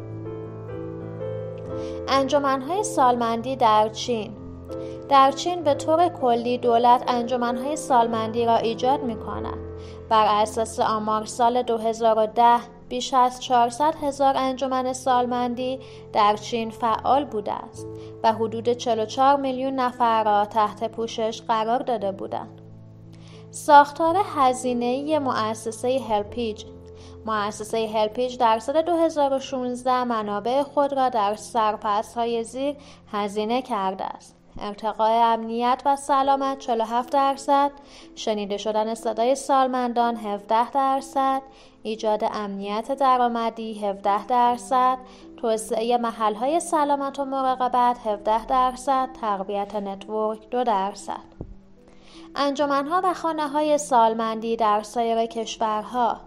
انجمنهای 2.08 2.84
سالمندی 2.84 3.55
در 3.55 3.89
چین 3.89 4.49
در 5.10 5.32
چین 5.32 5.64
به 5.64 5.74
طور 5.74 6.08
کلی 6.08 6.58
دولت 6.58 7.04
انجمنهای 7.08 7.76
سالمندی 7.76 8.46
را 8.46 8.58
ایجاد 8.58 9.04
می 9.04 9.16
کند. 9.16 9.58
بر 10.10 10.42
اساس 10.42 10.80
آمار 10.80 11.26
سال 11.26 11.62
2010 11.62 12.60
بیش 12.90 13.14
از 13.14 13.42
400 13.42 13.96
هزار 14.02 14.38
انجمن 14.38 14.94
سالمندی 14.94 15.80
در 16.14 16.36
چین 16.36 16.70
فعال 16.70 17.26
بوده 17.26 17.54
است 17.54 17.88
و 18.24 18.34
حدود 18.34 18.70
44 18.70 19.36
میلیون 19.36 19.76
نفر 19.76 20.24
را 20.24 20.46
تحت 20.46 20.92
پوشش 20.92 21.42
قرار 21.48 21.80
داده 21.80 22.12
بودند. 22.12 22.62
ساختار 23.52 24.16
هزینه‌ای 24.36 25.20
مؤسسه 25.20 26.00
هلپیج 26.10 26.66
مؤسسه 27.26 27.88
هلپیج 27.88 28.38
در 28.38 28.60
سال 28.60 28.82
2016 28.82 30.04
منابع 30.04 30.64
خود 30.64 30.94
را 30.94 31.10
در 31.10 31.36
سرپس 31.36 32.14
های 32.14 32.44
زیر 32.44 32.76
هزینه 33.12 33.62
کرده 33.62 34.04
است. 34.04 34.38
ارتقای 34.62 35.13
امنیت 35.13 35.82
و 35.86 35.96
سلامت 35.96 36.60
47 36.60 37.13
درصد، 37.13 37.72
شنیده 38.16 38.58
شدن 38.58 38.94
صدای 38.94 39.36
سالمندان 39.36 40.18
17 40.18 40.72
درصد، 40.72 41.42
ایجاد 41.84 42.24
امنیت 42.34 42.92
درآمدی 42.92 43.86
17 43.86 44.25
درصد، 44.25 44.98
توسعه 45.38 45.98
محلهای 45.98 46.60
سلامت 46.60 47.20
و 47.20 47.25
مراقبت 47.25 47.98
17 48.06 48.46
درصد، 48.46 49.10
تقویت 49.22 49.75
نتورک 49.75 50.50
2 50.50 50.63
درصد. 50.63 51.39
انجمنها 52.36 53.01
و 53.04 53.13
خانه 53.13 53.48
های 53.48 53.78
سالمندی 53.78 54.56
در 54.56 54.82
سایر 54.82 55.25
کشورها. 55.25 56.18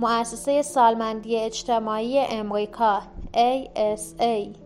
مؤسسه 0.00 0.62
سالمندی 0.62 1.36
اجتماعی 1.36 2.18
امریکا 2.18 3.02
ASA 3.34 4.61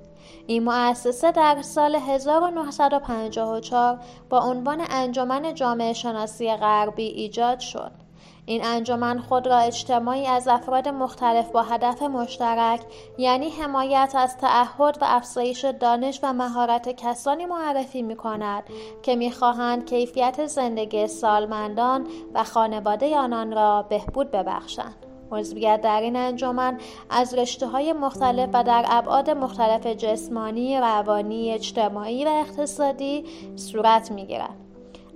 این 0.47 0.64
مؤسسه 0.64 1.33
در 1.33 1.62
سال 1.62 1.95
1954 1.95 3.99
با 4.30 4.40
عنوان 4.40 4.85
انجمن 4.90 5.54
جامعه 5.54 5.92
شناسی 5.92 6.56
غربی 6.56 7.06
ایجاد 7.06 7.61
شد. 7.61 8.06
این 8.47 8.64
انجمن 8.64 9.18
خود 9.18 9.47
را 9.47 9.59
اجتماعی 9.59 10.26
از 10.26 10.49
افراد 10.49 10.88
مختلف 10.88 11.50
با 11.50 11.62
هدف 11.62 12.02
مشترک 12.02 12.80
یعنی 13.18 13.50
حمایت 13.50 14.12
از 14.16 14.37
تعهد 14.37 14.99
و 15.00 15.04
افزایش 15.09 15.64
دانش 15.64 16.21
و 16.23 16.33
مهارت 16.33 16.88
کسانی 16.88 17.47
معرفی 17.47 18.02
می 18.02 18.16
کند 18.16 18.64
که 19.02 19.16
می 19.16 19.30
خواهند 19.30 19.87
کیفیت 19.87 20.47
زندگی 20.47 21.06
سالمندان 21.06 22.06
و 22.35 22.45
خانواده 22.45 23.16
آنان 23.16 23.52
را 23.52 23.83
بهبود 23.83 24.30
ببخشند. 24.30 25.05
عضویت 25.33 25.80
در 25.80 26.00
این 26.00 26.16
انجمن 26.16 26.78
از 27.11 27.35
رشته 27.35 27.66
های 27.66 27.92
مختلف 27.92 28.50
و 28.52 28.64
در 28.64 28.85
ابعاد 28.88 29.30
مختلف 29.30 29.87
جسمانی، 29.87 30.78
روانی، 30.78 31.52
اجتماعی 31.52 32.25
و 32.25 32.28
اقتصادی 32.28 33.25
صورت 33.56 34.11
می 34.12 34.26
گیرد. 34.26 34.56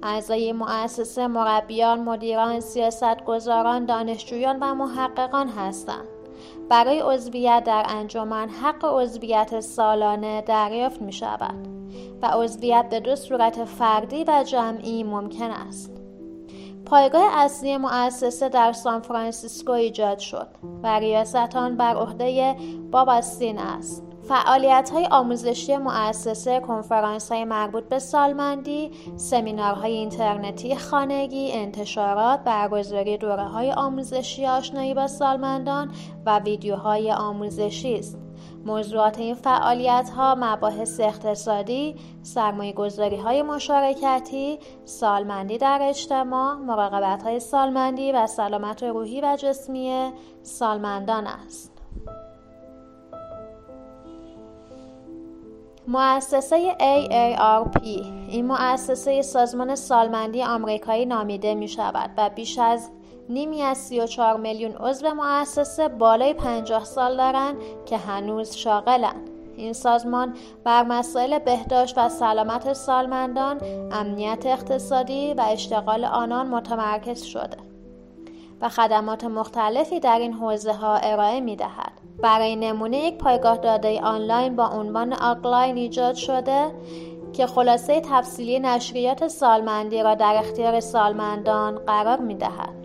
اعضای 0.02 0.52
مؤسسه 0.52 1.26
مربیان، 1.26 2.00
مدیران، 2.00 2.60
سیاستگزاران، 2.60 3.84
دانشجویان 3.84 4.58
و 4.60 4.74
محققان 4.74 5.48
هستند. 5.48 6.08
برای 6.68 7.00
عضویت 7.00 7.64
در 7.64 7.86
انجمن 7.88 8.48
حق 8.48 8.84
عضویت 8.84 9.60
سالانه 9.60 10.42
دریافت 10.42 11.02
می 11.02 11.12
شود 11.12 11.68
و 12.22 12.26
عضویت 12.26 12.86
به 12.90 13.00
دو 13.00 13.16
صورت 13.16 13.64
فردی 13.64 14.24
و 14.24 14.44
جمعی 14.44 15.02
ممکن 15.02 15.50
است. 15.50 15.99
پایگاه 16.86 17.38
اصلی 17.38 17.76
مؤسسه 17.76 18.48
در 18.48 18.72
سان 18.72 19.00
فرانسیسکو 19.00 19.72
ایجاد 19.72 20.18
شد 20.18 20.48
و 20.82 20.98
ریاست 20.98 21.56
آن 21.56 21.76
بر 21.76 21.96
عهده 21.96 22.56
باباستین 22.90 23.58
است. 23.58 24.04
فعالیت 24.28 24.90
های 24.90 25.06
آموزشی 25.10 25.76
مؤسسه 25.76 26.60
کنفرانس 26.60 27.32
های 27.32 27.44
مربوط 27.44 27.84
به 27.84 27.98
سالمندی، 27.98 28.90
سمینارهای 29.16 29.92
اینترنتی 29.92 30.76
خانگی، 30.76 31.52
انتشارات، 31.52 32.40
برگزاری 32.44 33.18
دوره 33.18 33.44
های 33.44 33.72
آموزشی 33.72 34.46
آشنایی 34.46 34.94
با 34.94 35.06
سالمندان 35.06 35.90
و 36.26 36.38
ویدیوهای 36.38 37.12
آموزشی 37.12 37.94
است. 37.94 38.18
موضوعات 38.64 39.18
این 39.18 39.34
فعالیت 39.34 40.10
ها 40.16 40.36
مباحث 40.38 41.00
اقتصادی، 41.00 41.96
سرمایه 42.22 42.72
گذاری 42.72 43.16
های 43.16 43.42
مشارکتی، 43.42 44.58
سالمندی 44.84 45.58
در 45.58 45.78
اجتماع، 45.82 46.54
مراقبت 46.54 47.22
های 47.22 47.40
سالمندی 47.40 48.12
و 48.12 48.26
سلامت 48.26 48.82
روحی 48.82 49.20
و 49.20 49.36
جسمی 49.40 50.12
سالمندان 50.42 51.26
است. 51.26 51.72
مؤسسه 55.88 56.76
AARP 56.78 57.82
این 58.28 58.46
مؤسسه 58.46 59.22
سازمان 59.22 59.74
سالمندی 59.74 60.42
آمریکایی 60.42 61.06
نامیده 61.06 61.54
می 61.54 61.68
شود 61.68 62.10
و 62.16 62.30
بیش 62.30 62.58
از 62.58 62.90
نیمی 63.30 63.62
از 63.62 63.78
34 63.78 64.36
میلیون 64.36 64.72
عضو 64.72 65.14
مؤسسه 65.14 65.88
بالای 65.88 66.34
50 66.34 66.84
سال 66.84 67.16
دارند 67.16 67.56
که 67.86 67.96
هنوز 67.96 68.54
شاغلند. 68.54 69.30
این 69.56 69.72
سازمان 69.72 70.34
بر 70.64 70.82
مسائل 70.82 71.38
بهداشت 71.38 71.98
و 71.98 72.08
سلامت 72.08 72.72
سالمندان، 72.72 73.60
امنیت 73.92 74.46
اقتصادی 74.46 75.34
و 75.34 75.44
اشتغال 75.48 76.04
آنان 76.04 76.46
متمرکز 76.46 77.22
شده 77.22 77.56
و 78.60 78.68
خدمات 78.68 79.24
مختلفی 79.24 80.00
در 80.00 80.18
این 80.18 80.32
حوزه 80.32 80.72
ها 80.72 80.96
ارائه 80.96 81.40
می 81.40 81.56
دهد. 81.56 81.92
برای 82.22 82.56
نمونه 82.56 82.96
یک 82.96 83.18
پایگاه 83.18 83.56
داده 83.56 84.00
آنلاین 84.00 84.56
با 84.56 84.66
عنوان 84.66 85.12
آگلاین 85.12 85.76
ایجاد 85.76 86.14
شده 86.14 86.70
که 87.32 87.46
خلاصه 87.46 88.00
تفصیلی 88.00 88.58
نشریات 88.58 89.28
سالمندی 89.28 90.02
را 90.02 90.14
در 90.14 90.34
اختیار 90.36 90.80
سالمندان 90.80 91.78
قرار 91.78 92.18
می 92.20 92.34
دهد. 92.34 92.79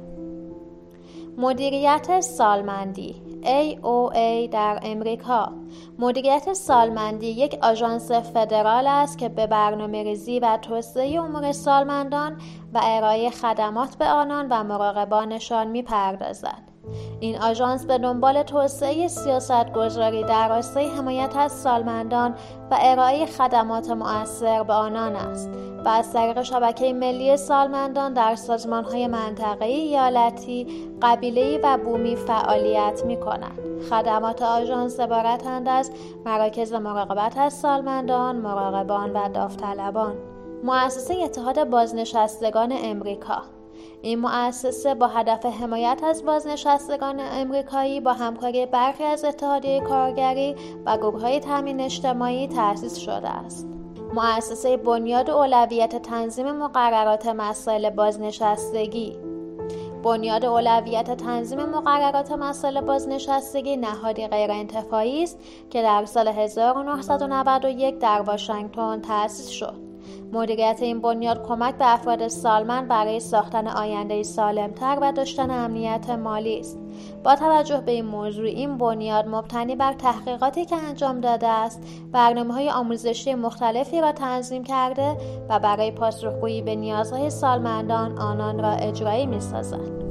مدیریت 1.38 2.20
سالمندی 2.20 3.22
AOA 3.44 4.50
در 4.52 4.80
امریکا 4.84 5.52
مدیریت 6.00 6.54
سالمندی 6.54 7.28
یک 7.28 7.58
آژانس 7.62 8.12
فدرال 8.12 8.88
است 8.88 9.18
که 9.18 9.30
به 9.30 9.48
برنامه 9.48 10.04
ریزی 10.04 10.40
و 10.40 10.58
توسعه 10.62 11.22
امور 11.22 11.52
سالمندان 11.52 12.38
و 12.74 12.80
ارائه 12.84 13.30
خدمات 13.30 13.98
به 13.98 14.06
آنان 14.06 14.48
و 14.50 14.64
مراقبانشان 14.64 15.68
می 15.68 15.82
پردازد. 15.82 16.62
این 17.20 17.38
آژانس 17.42 17.86
به 17.86 17.98
دنبال 17.98 18.44
توسعه 18.44 19.08
سیاست 19.08 19.74
گذاری 19.74 20.24
در 20.24 20.50
راستای 20.50 20.88
حمایت 20.88 21.36
از 21.38 21.52
سالمندان 21.52 22.36
و 22.72 22.78
ارائه 22.82 23.26
خدمات 23.26 23.90
مؤثر 23.90 24.64
به 24.64 24.74
آنان 24.74 25.16
است 25.16 25.50
و 25.86 25.88
از 25.88 26.14
طریق 26.14 26.42
شبکه 26.42 26.94
ملی 26.94 27.38
سالمندان 27.38 28.14
در 28.14 28.36
سازمانهای 28.36 29.08
منطقه‌ای 29.08 29.76
ایالتی 29.76 30.68
قبیله‌ای 31.02 31.58
و 31.58 31.78
بومی 31.78 32.16
فعالیت 32.16 33.04
می 33.06 33.20
کند. 33.20 33.60
خدمات 33.90 34.42
آژانس 34.42 35.00
عبارتند 35.00 35.68
از 35.68 35.92
مراکز 36.26 36.74
مراقبت 36.74 37.38
از 37.38 37.54
سالمندان، 37.54 38.36
مراقبان 38.36 39.14
و 39.14 39.30
داوطلبان. 39.30 40.16
مؤسسه 40.64 41.16
اتحاد 41.24 41.70
بازنشستگان 41.70 42.74
امریکا 42.84 43.42
این 44.02 44.20
مؤسسه 44.20 44.96
با 44.96 45.08
هدف 45.08 45.46
حمایت 45.46 46.02
از 46.04 46.26
بازنشستگان 46.26 47.20
امریکایی 47.20 48.00
با 48.00 48.14
همکاری 48.14 48.66
برخی 48.66 49.04
از 49.04 49.26
اتحادیه 49.26 49.82
کارگری 49.82 50.56
و 50.86 50.98
گروههای 50.98 51.40
تامین 51.40 51.82
اجتماعی 51.82 52.48
تأسیس 52.48 52.96
شده 52.96 53.30
است 53.30 53.68
مؤسسه 54.16 54.78
بنیاد 54.78 55.30
اولویت 55.30 56.02
تنظیم 56.02 56.52
مقررات 56.52 57.28
مسائل 57.28 57.90
بازنشستگی. 57.90 59.18
بنیاد 60.04 60.46
اولویت 60.46 61.18
تنظیم 61.18 61.66
مقررات 61.66 62.32
مسائل 62.32 62.82
بازنشستگی 62.82 63.78
نهادی 63.78 64.28
غیرانتفاعی 64.28 65.24
است 65.24 65.40
که 65.70 65.82
در 65.82 66.06
سال 66.06 66.28
1991 66.28 68.00
در 68.00 68.22
واشنگتن 68.22 69.02
تأسیس 69.02 69.50
شد. 69.50 69.85
مدیریت 70.34 70.78
این 70.82 71.02
بنیاد 71.02 71.48
کمک 71.48 71.76
به 71.76 71.94
افراد 71.94 72.28
سالمند 72.28 72.88
برای 72.88 73.20
ساختن 73.20 73.68
آینده 73.68 74.24
سالمتر 74.24 74.98
و 75.02 75.12
داشتن 75.12 75.52
امنیت 75.52 76.10
مالی 76.10 76.60
است 76.60 76.80
با 77.24 77.36
توجه 77.36 77.82
به 77.82 77.92
این 77.92 78.06
موضوع 78.06 78.46
این 78.46 78.78
بنیاد 78.78 79.28
مبتنی 79.28 79.76
بر 79.76 79.94
تحقیقاتی 79.94 80.66
که 80.66 80.76
انجام 80.76 81.22
داده 81.22 81.48
است 81.48 81.84
برنامه 82.12 82.54
های 82.54 82.70
آموزشی 82.70 83.36
مختلفی 83.36 84.02
را 84.02 84.12
تنظیم 84.12 84.64
کرده 84.64 85.18
و 85.50 85.60
برای 85.60 85.92
پاسخگویی 85.92 86.62
به 86.62 86.76
نیازهای 86.76 87.30
سالمندان 87.30 88.18
آنان 88.18 88.60
را 88.60 88.72
اجرایی 88.72 89.26
می 89.26 89.40
سازد. 89.40 90.06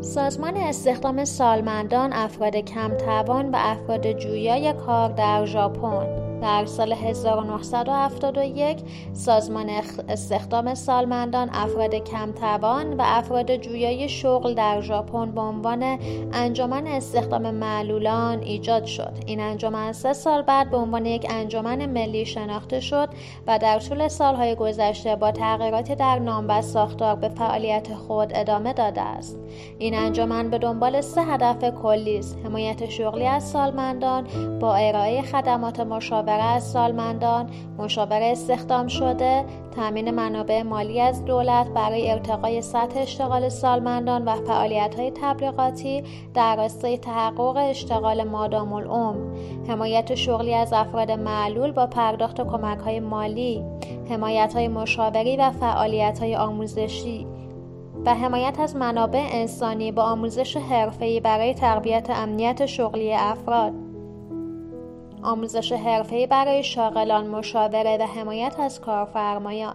سازمان 0.00 0.56
استخدام 0.56 1.24
سالمندان 1.24 2.12
افراد 2.12 2.56
کم 2.56 2.96
توان 2.96 3.50
و 3.50 3.56
افراد 3.58 4.12
جویای 4.12 4.72
کار 4.72 5.08
در 5.08 5.44
ژاپن 5.44 6.27
در 6.42 6.66
سال 6.66 6.92
1971 6.92 8.78
سازمان 9.12 9.70
استخدام 10.08 10.74
سالمندان 10.74 11.50
افراد 11.52 11.94
کم 11.94 12.32
توان 12.32 12.92
و 12.92 13.02
افراد 13.04 13.56
جویای 13.56 14.08
شغل 14.08 14.54
در 14.54 14.80
ژاپن 14.80 15.30
به 15.30 15.40
عنوان 15.40 15.98
انجمن 16.32 16.86
استخدام 16.86 17.50
معلولان 17.50 18.42
ایجاد 18.42 18.84
شد. 18.84 19.12
این 19.26 19.40
انجمن 19.40 19.92
سه 19.92 20.12
سال 20.12 20.42
بعد 20.42 20.70
به 20.70 20.76
عنوان 20.76 21.06
یک 21.06 21.26
انجمن 21.30 21.86
ملی 21.86 22.26
شناخته 22.26 22.80
شد 22.80 23.08
و 23.46 23.58
در 23.58 23.78
طول 23.78 24.08
سالهای 24.08 24.54
گذشته 24.54 25.16
با 25.16 25.32
تغییراتی 25.32 25.94
در 25.94 26.18
نام 26.18 26.44
و 26.48 26.62
ساختار 26.62 27.14
به 27.14 27.28
فعالیت 27.28 27.94
خود 27.94 28.32
ادامه 28.34 28.72
داده 28.72 29.00
است. 29.00 29.38
این 29.78 29.94
انجمن 29.94 30.50
به 30.50 30.58
دنبال 30.58 31.00
سه 31.00 31.24
هدف 31.24 31.74
کلی 31.82 32.18
است 32.18 32.38
حمایت 32.44 32.88
شغلی 32.88 33.26
از 33.26 33.50
سالمندان 33.50 34.26
با 34.58 34.74
ارائه 34.74 35.22
خدمات 35.22 35.80
مشاوره 35.80 36.27
مشاوره 36.28 36.44
از 36.44 36.64
سالمندان 36.64 37.50
مشاوره 37.78 38.24
استخدام 38.24 38.86
شده 38.86 39.44
تامین 39.76 40.10
منابع 40.10 40.62
مالی 40.62 41.00
از 41.00 41.24
دولت 41.24 41.68
برای 41.68 42.10
ارتقای 42.10 42.62
سطح 42.62 43.00
اشتغال 43.00 43.48
سالمندان 43.48 44.24
و 44.24 44.34
فعالیت 44.34 44.94
های 44.94 45.12
تبلیغاتی 45.22 46.04
در 46.34 46.56
راستای 46.56 46.98
تحقق 46.98 47.56
اشتغال 47.56 48.24
مادام 48.24 48.72
العمر. 48.72 49.36
حمایت 49.68 50.14
شغلی 50.14 50.54
از 50.54 50.72
افراد 50.72 51.10
معلول 51.10 51.72
با 51.72 51.86
پرداخت 51.86 52.40
کمک 52.40 52.78
های 52.78 53.00
مالی 53.00 53.64
حمایت 54.10 54.54
های 54.54 54.68
مشاوری 54.68 55.36
و 55.36 55.50
فعالیت 55.50 56.18
های 56.18 56.36
آموزشی 56.36 57.26
و 58.04 58.14
حمایت 58.14 58.60
از 58.60 58.76
منابع 58.76 59.26
انسانی 59.30 59.92
با 59.92 60.02
آموزش 60.02 60.56
حرفه‌ای 60.56 61.20
برای 61.20 61.54
تقویت 61.54 62.10
امنیت 62.10 62.66
شغلی 62.66 63.14
افراد. 63.14 63.87
آموزش 65.22 65.72
حرفه‌ای 65.72 66.26
برای 66.26 66.64
شاغلان 66.64 67.26
مشاوره 67.26 67.96
و 68.00 68.06
حمایت 68.06 68.60
از 68.60 68.80
کارفرمایان. 68.80 69.74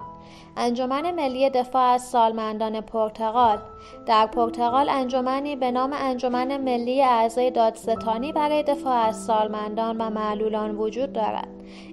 انجمن 0.58 1.12
ملی 1.12 1.50
دفاع 1.50 1.84
از 1.84 2.02
سالمندان 2.02 2.82
پرتغال. 2.82 3.58
در 4.06 4.28
پرتغال 4.28 4.90
انجمنی 4.90 5.56
به 5.56 5.72
نام 5.72 5.94
انجمن 5.94 6.58
ملی 6.58 7.02
اعضای 7.02 7.52
دادستانی 7.52 8.32
برای 8.32 8.64
دفاع 8.64 8.94
از 8.94 9.26
سالمندان 9.26 9.98
و 10.02 10.10
معلولان 10.10 10.76
وجود 10.76 11.14
دارد. 11.14 11.48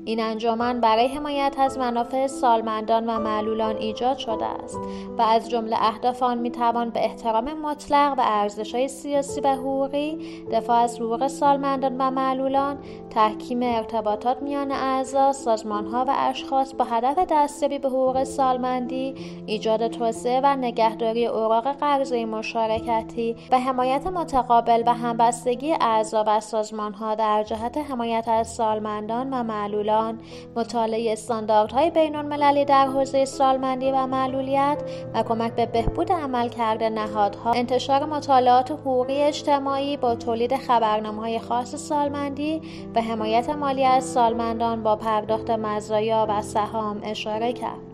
این 0.05 0.20
انجمن 0.20 0.81
برای 0.81 1.07
حمایت 1.07 1.55
از 1.59 1.79
منافع 1.79 2.27
سالمندان 2.27 3.11
و 3.11 3.18
معلولان 3.18 3.77
ایجاد 3.77 4.18
شده 4.18 4.46
است 4.46 4.79
و 5.18 5.23
از 5.23 5.51
جمله 5.51 5.77
اهداف 5.81 6.23
آن 6.23 6.38
می‌توان 6.38 6.90
به 6.90 7.05
احترام 7.05 7.53
مطلق 7.53 8.14
و 8.18 8.23
ارزشهای 8.25 8.88
سیاسی 8.88 9.40
و 9.40 9.49
حقوقی 9.49 10.18
دفاع 10.53 10.77
از 10.77 11.01
حقوق 11.01 11.27
سالمندان 11.27 11.96
و 11.99 12.11
معلولان 12.11 12.79
تحکیم 13.11 13.61
ارتباطات 13.62 14.42
میان 14.42 14.73
اعضا 14.73 15.33
سازمانها 15.33 16.05
و 16.09 16.14
اشخاص 16.18 16.75
با 16.75 16.85
هدف 16.85 17.18
دستیابی 17.31 17.79
به 17.79 17.88
حقوق 17.88 18.25
سالمندی 18.51 19.15
ایجاد 19.47 19.89
توسعه 19.89 20.41
و 20.45 20.57
نگهداری 20.57 21.27
اوراق 21.27 21.73
قرضه 21.73 22.25
مشارکتی 22.25 23.37
و 23.53 23.59
حمایت 23.59 24.07
متقابل 24.07 24.83
و 24.87 24.95
همبستگی 24.95 25.73
اعضا 25.81 26.25
و 26.27 26.41
سازمانها 26.41 27.15
در 27.15 27.43
جهت 27.43 27.79
حمایت 27.79 28.29
از 28.29 28.49
سالمندان 28.49 29.31
و 29.31 29.43
معلولان. 29.43 30.19
مطالعه 30.57 31.13
استانداردهای 31.13 31.91
بین 31.91 32.17
المللی 32.17 32.65
در 32.65 32.87
حوزه 32.87 33.25
سالمندی 33.25 33.91
و 33.91 34.07
معلولیت 34.07 34.83
و 35.15 35.23
کمک 35.23 35.53
به 35.55 35.67
بهبود 35.67 36.13
عملکرد 36.13 36.83
نهادها. 36.83 37.53
انتشار 37.53 38.05
مطالعات 38.05 38.71
حقوقی 38.71 39.23
اجتماعی 39.23 39.97
با 39.97 40.15
تولید 40.15 40.57
خبرنامه 40.57 41.21
های 41.21 41.39
خاص 41.39 41.75
سالمندی 41.75 42.61
و 42.95 43.01
حمایت 43.01 43.51
مالی 43.51 43.85
از 43.85 44.05
سالمندان 44.05 44.83
با 44.83 44.97
پرداخت 44.97 45.51
مزایا 45.51 46.27
و 46.29 46.43
سهام 46.43 47.01
اشاره 47.03 47.53
کرد. 47.53 47.89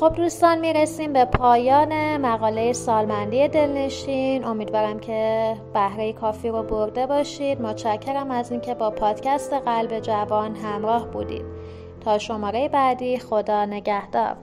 خب 0.00 0.14
دوستان 0.14 0.58
می‌رسیم 0.58 1.12
به 1.12 1.24
پایان 1.24 2.16
مقاله 2.16 2.72
سالمندی 2.72 3.48
دلنشین. 3.48 4.44
امیدوارم 4.44 4.98
که 4.98 5.54
بهره 5.74 6.12
کافی 6.12 6.48
رو 6.48 6.62
برده 6.62 7.06
باشید. 7.06 7.60
متشکرم 7.60 8.30
از 8.30 8.50
اینکه 8.50 8.74
با 8.74 8.90
پادکست 8.90 9.52
قلب 9.52 10.00
جوان 10.00 10.56
همراه 10.56 11.10
بودید. 11.10 11.44
تا 12.00 12.18
شماره 12.18 12.68
بعدی 12.68 13.18
خدا 13.18 13.64
نگهدار. 13.64 14.36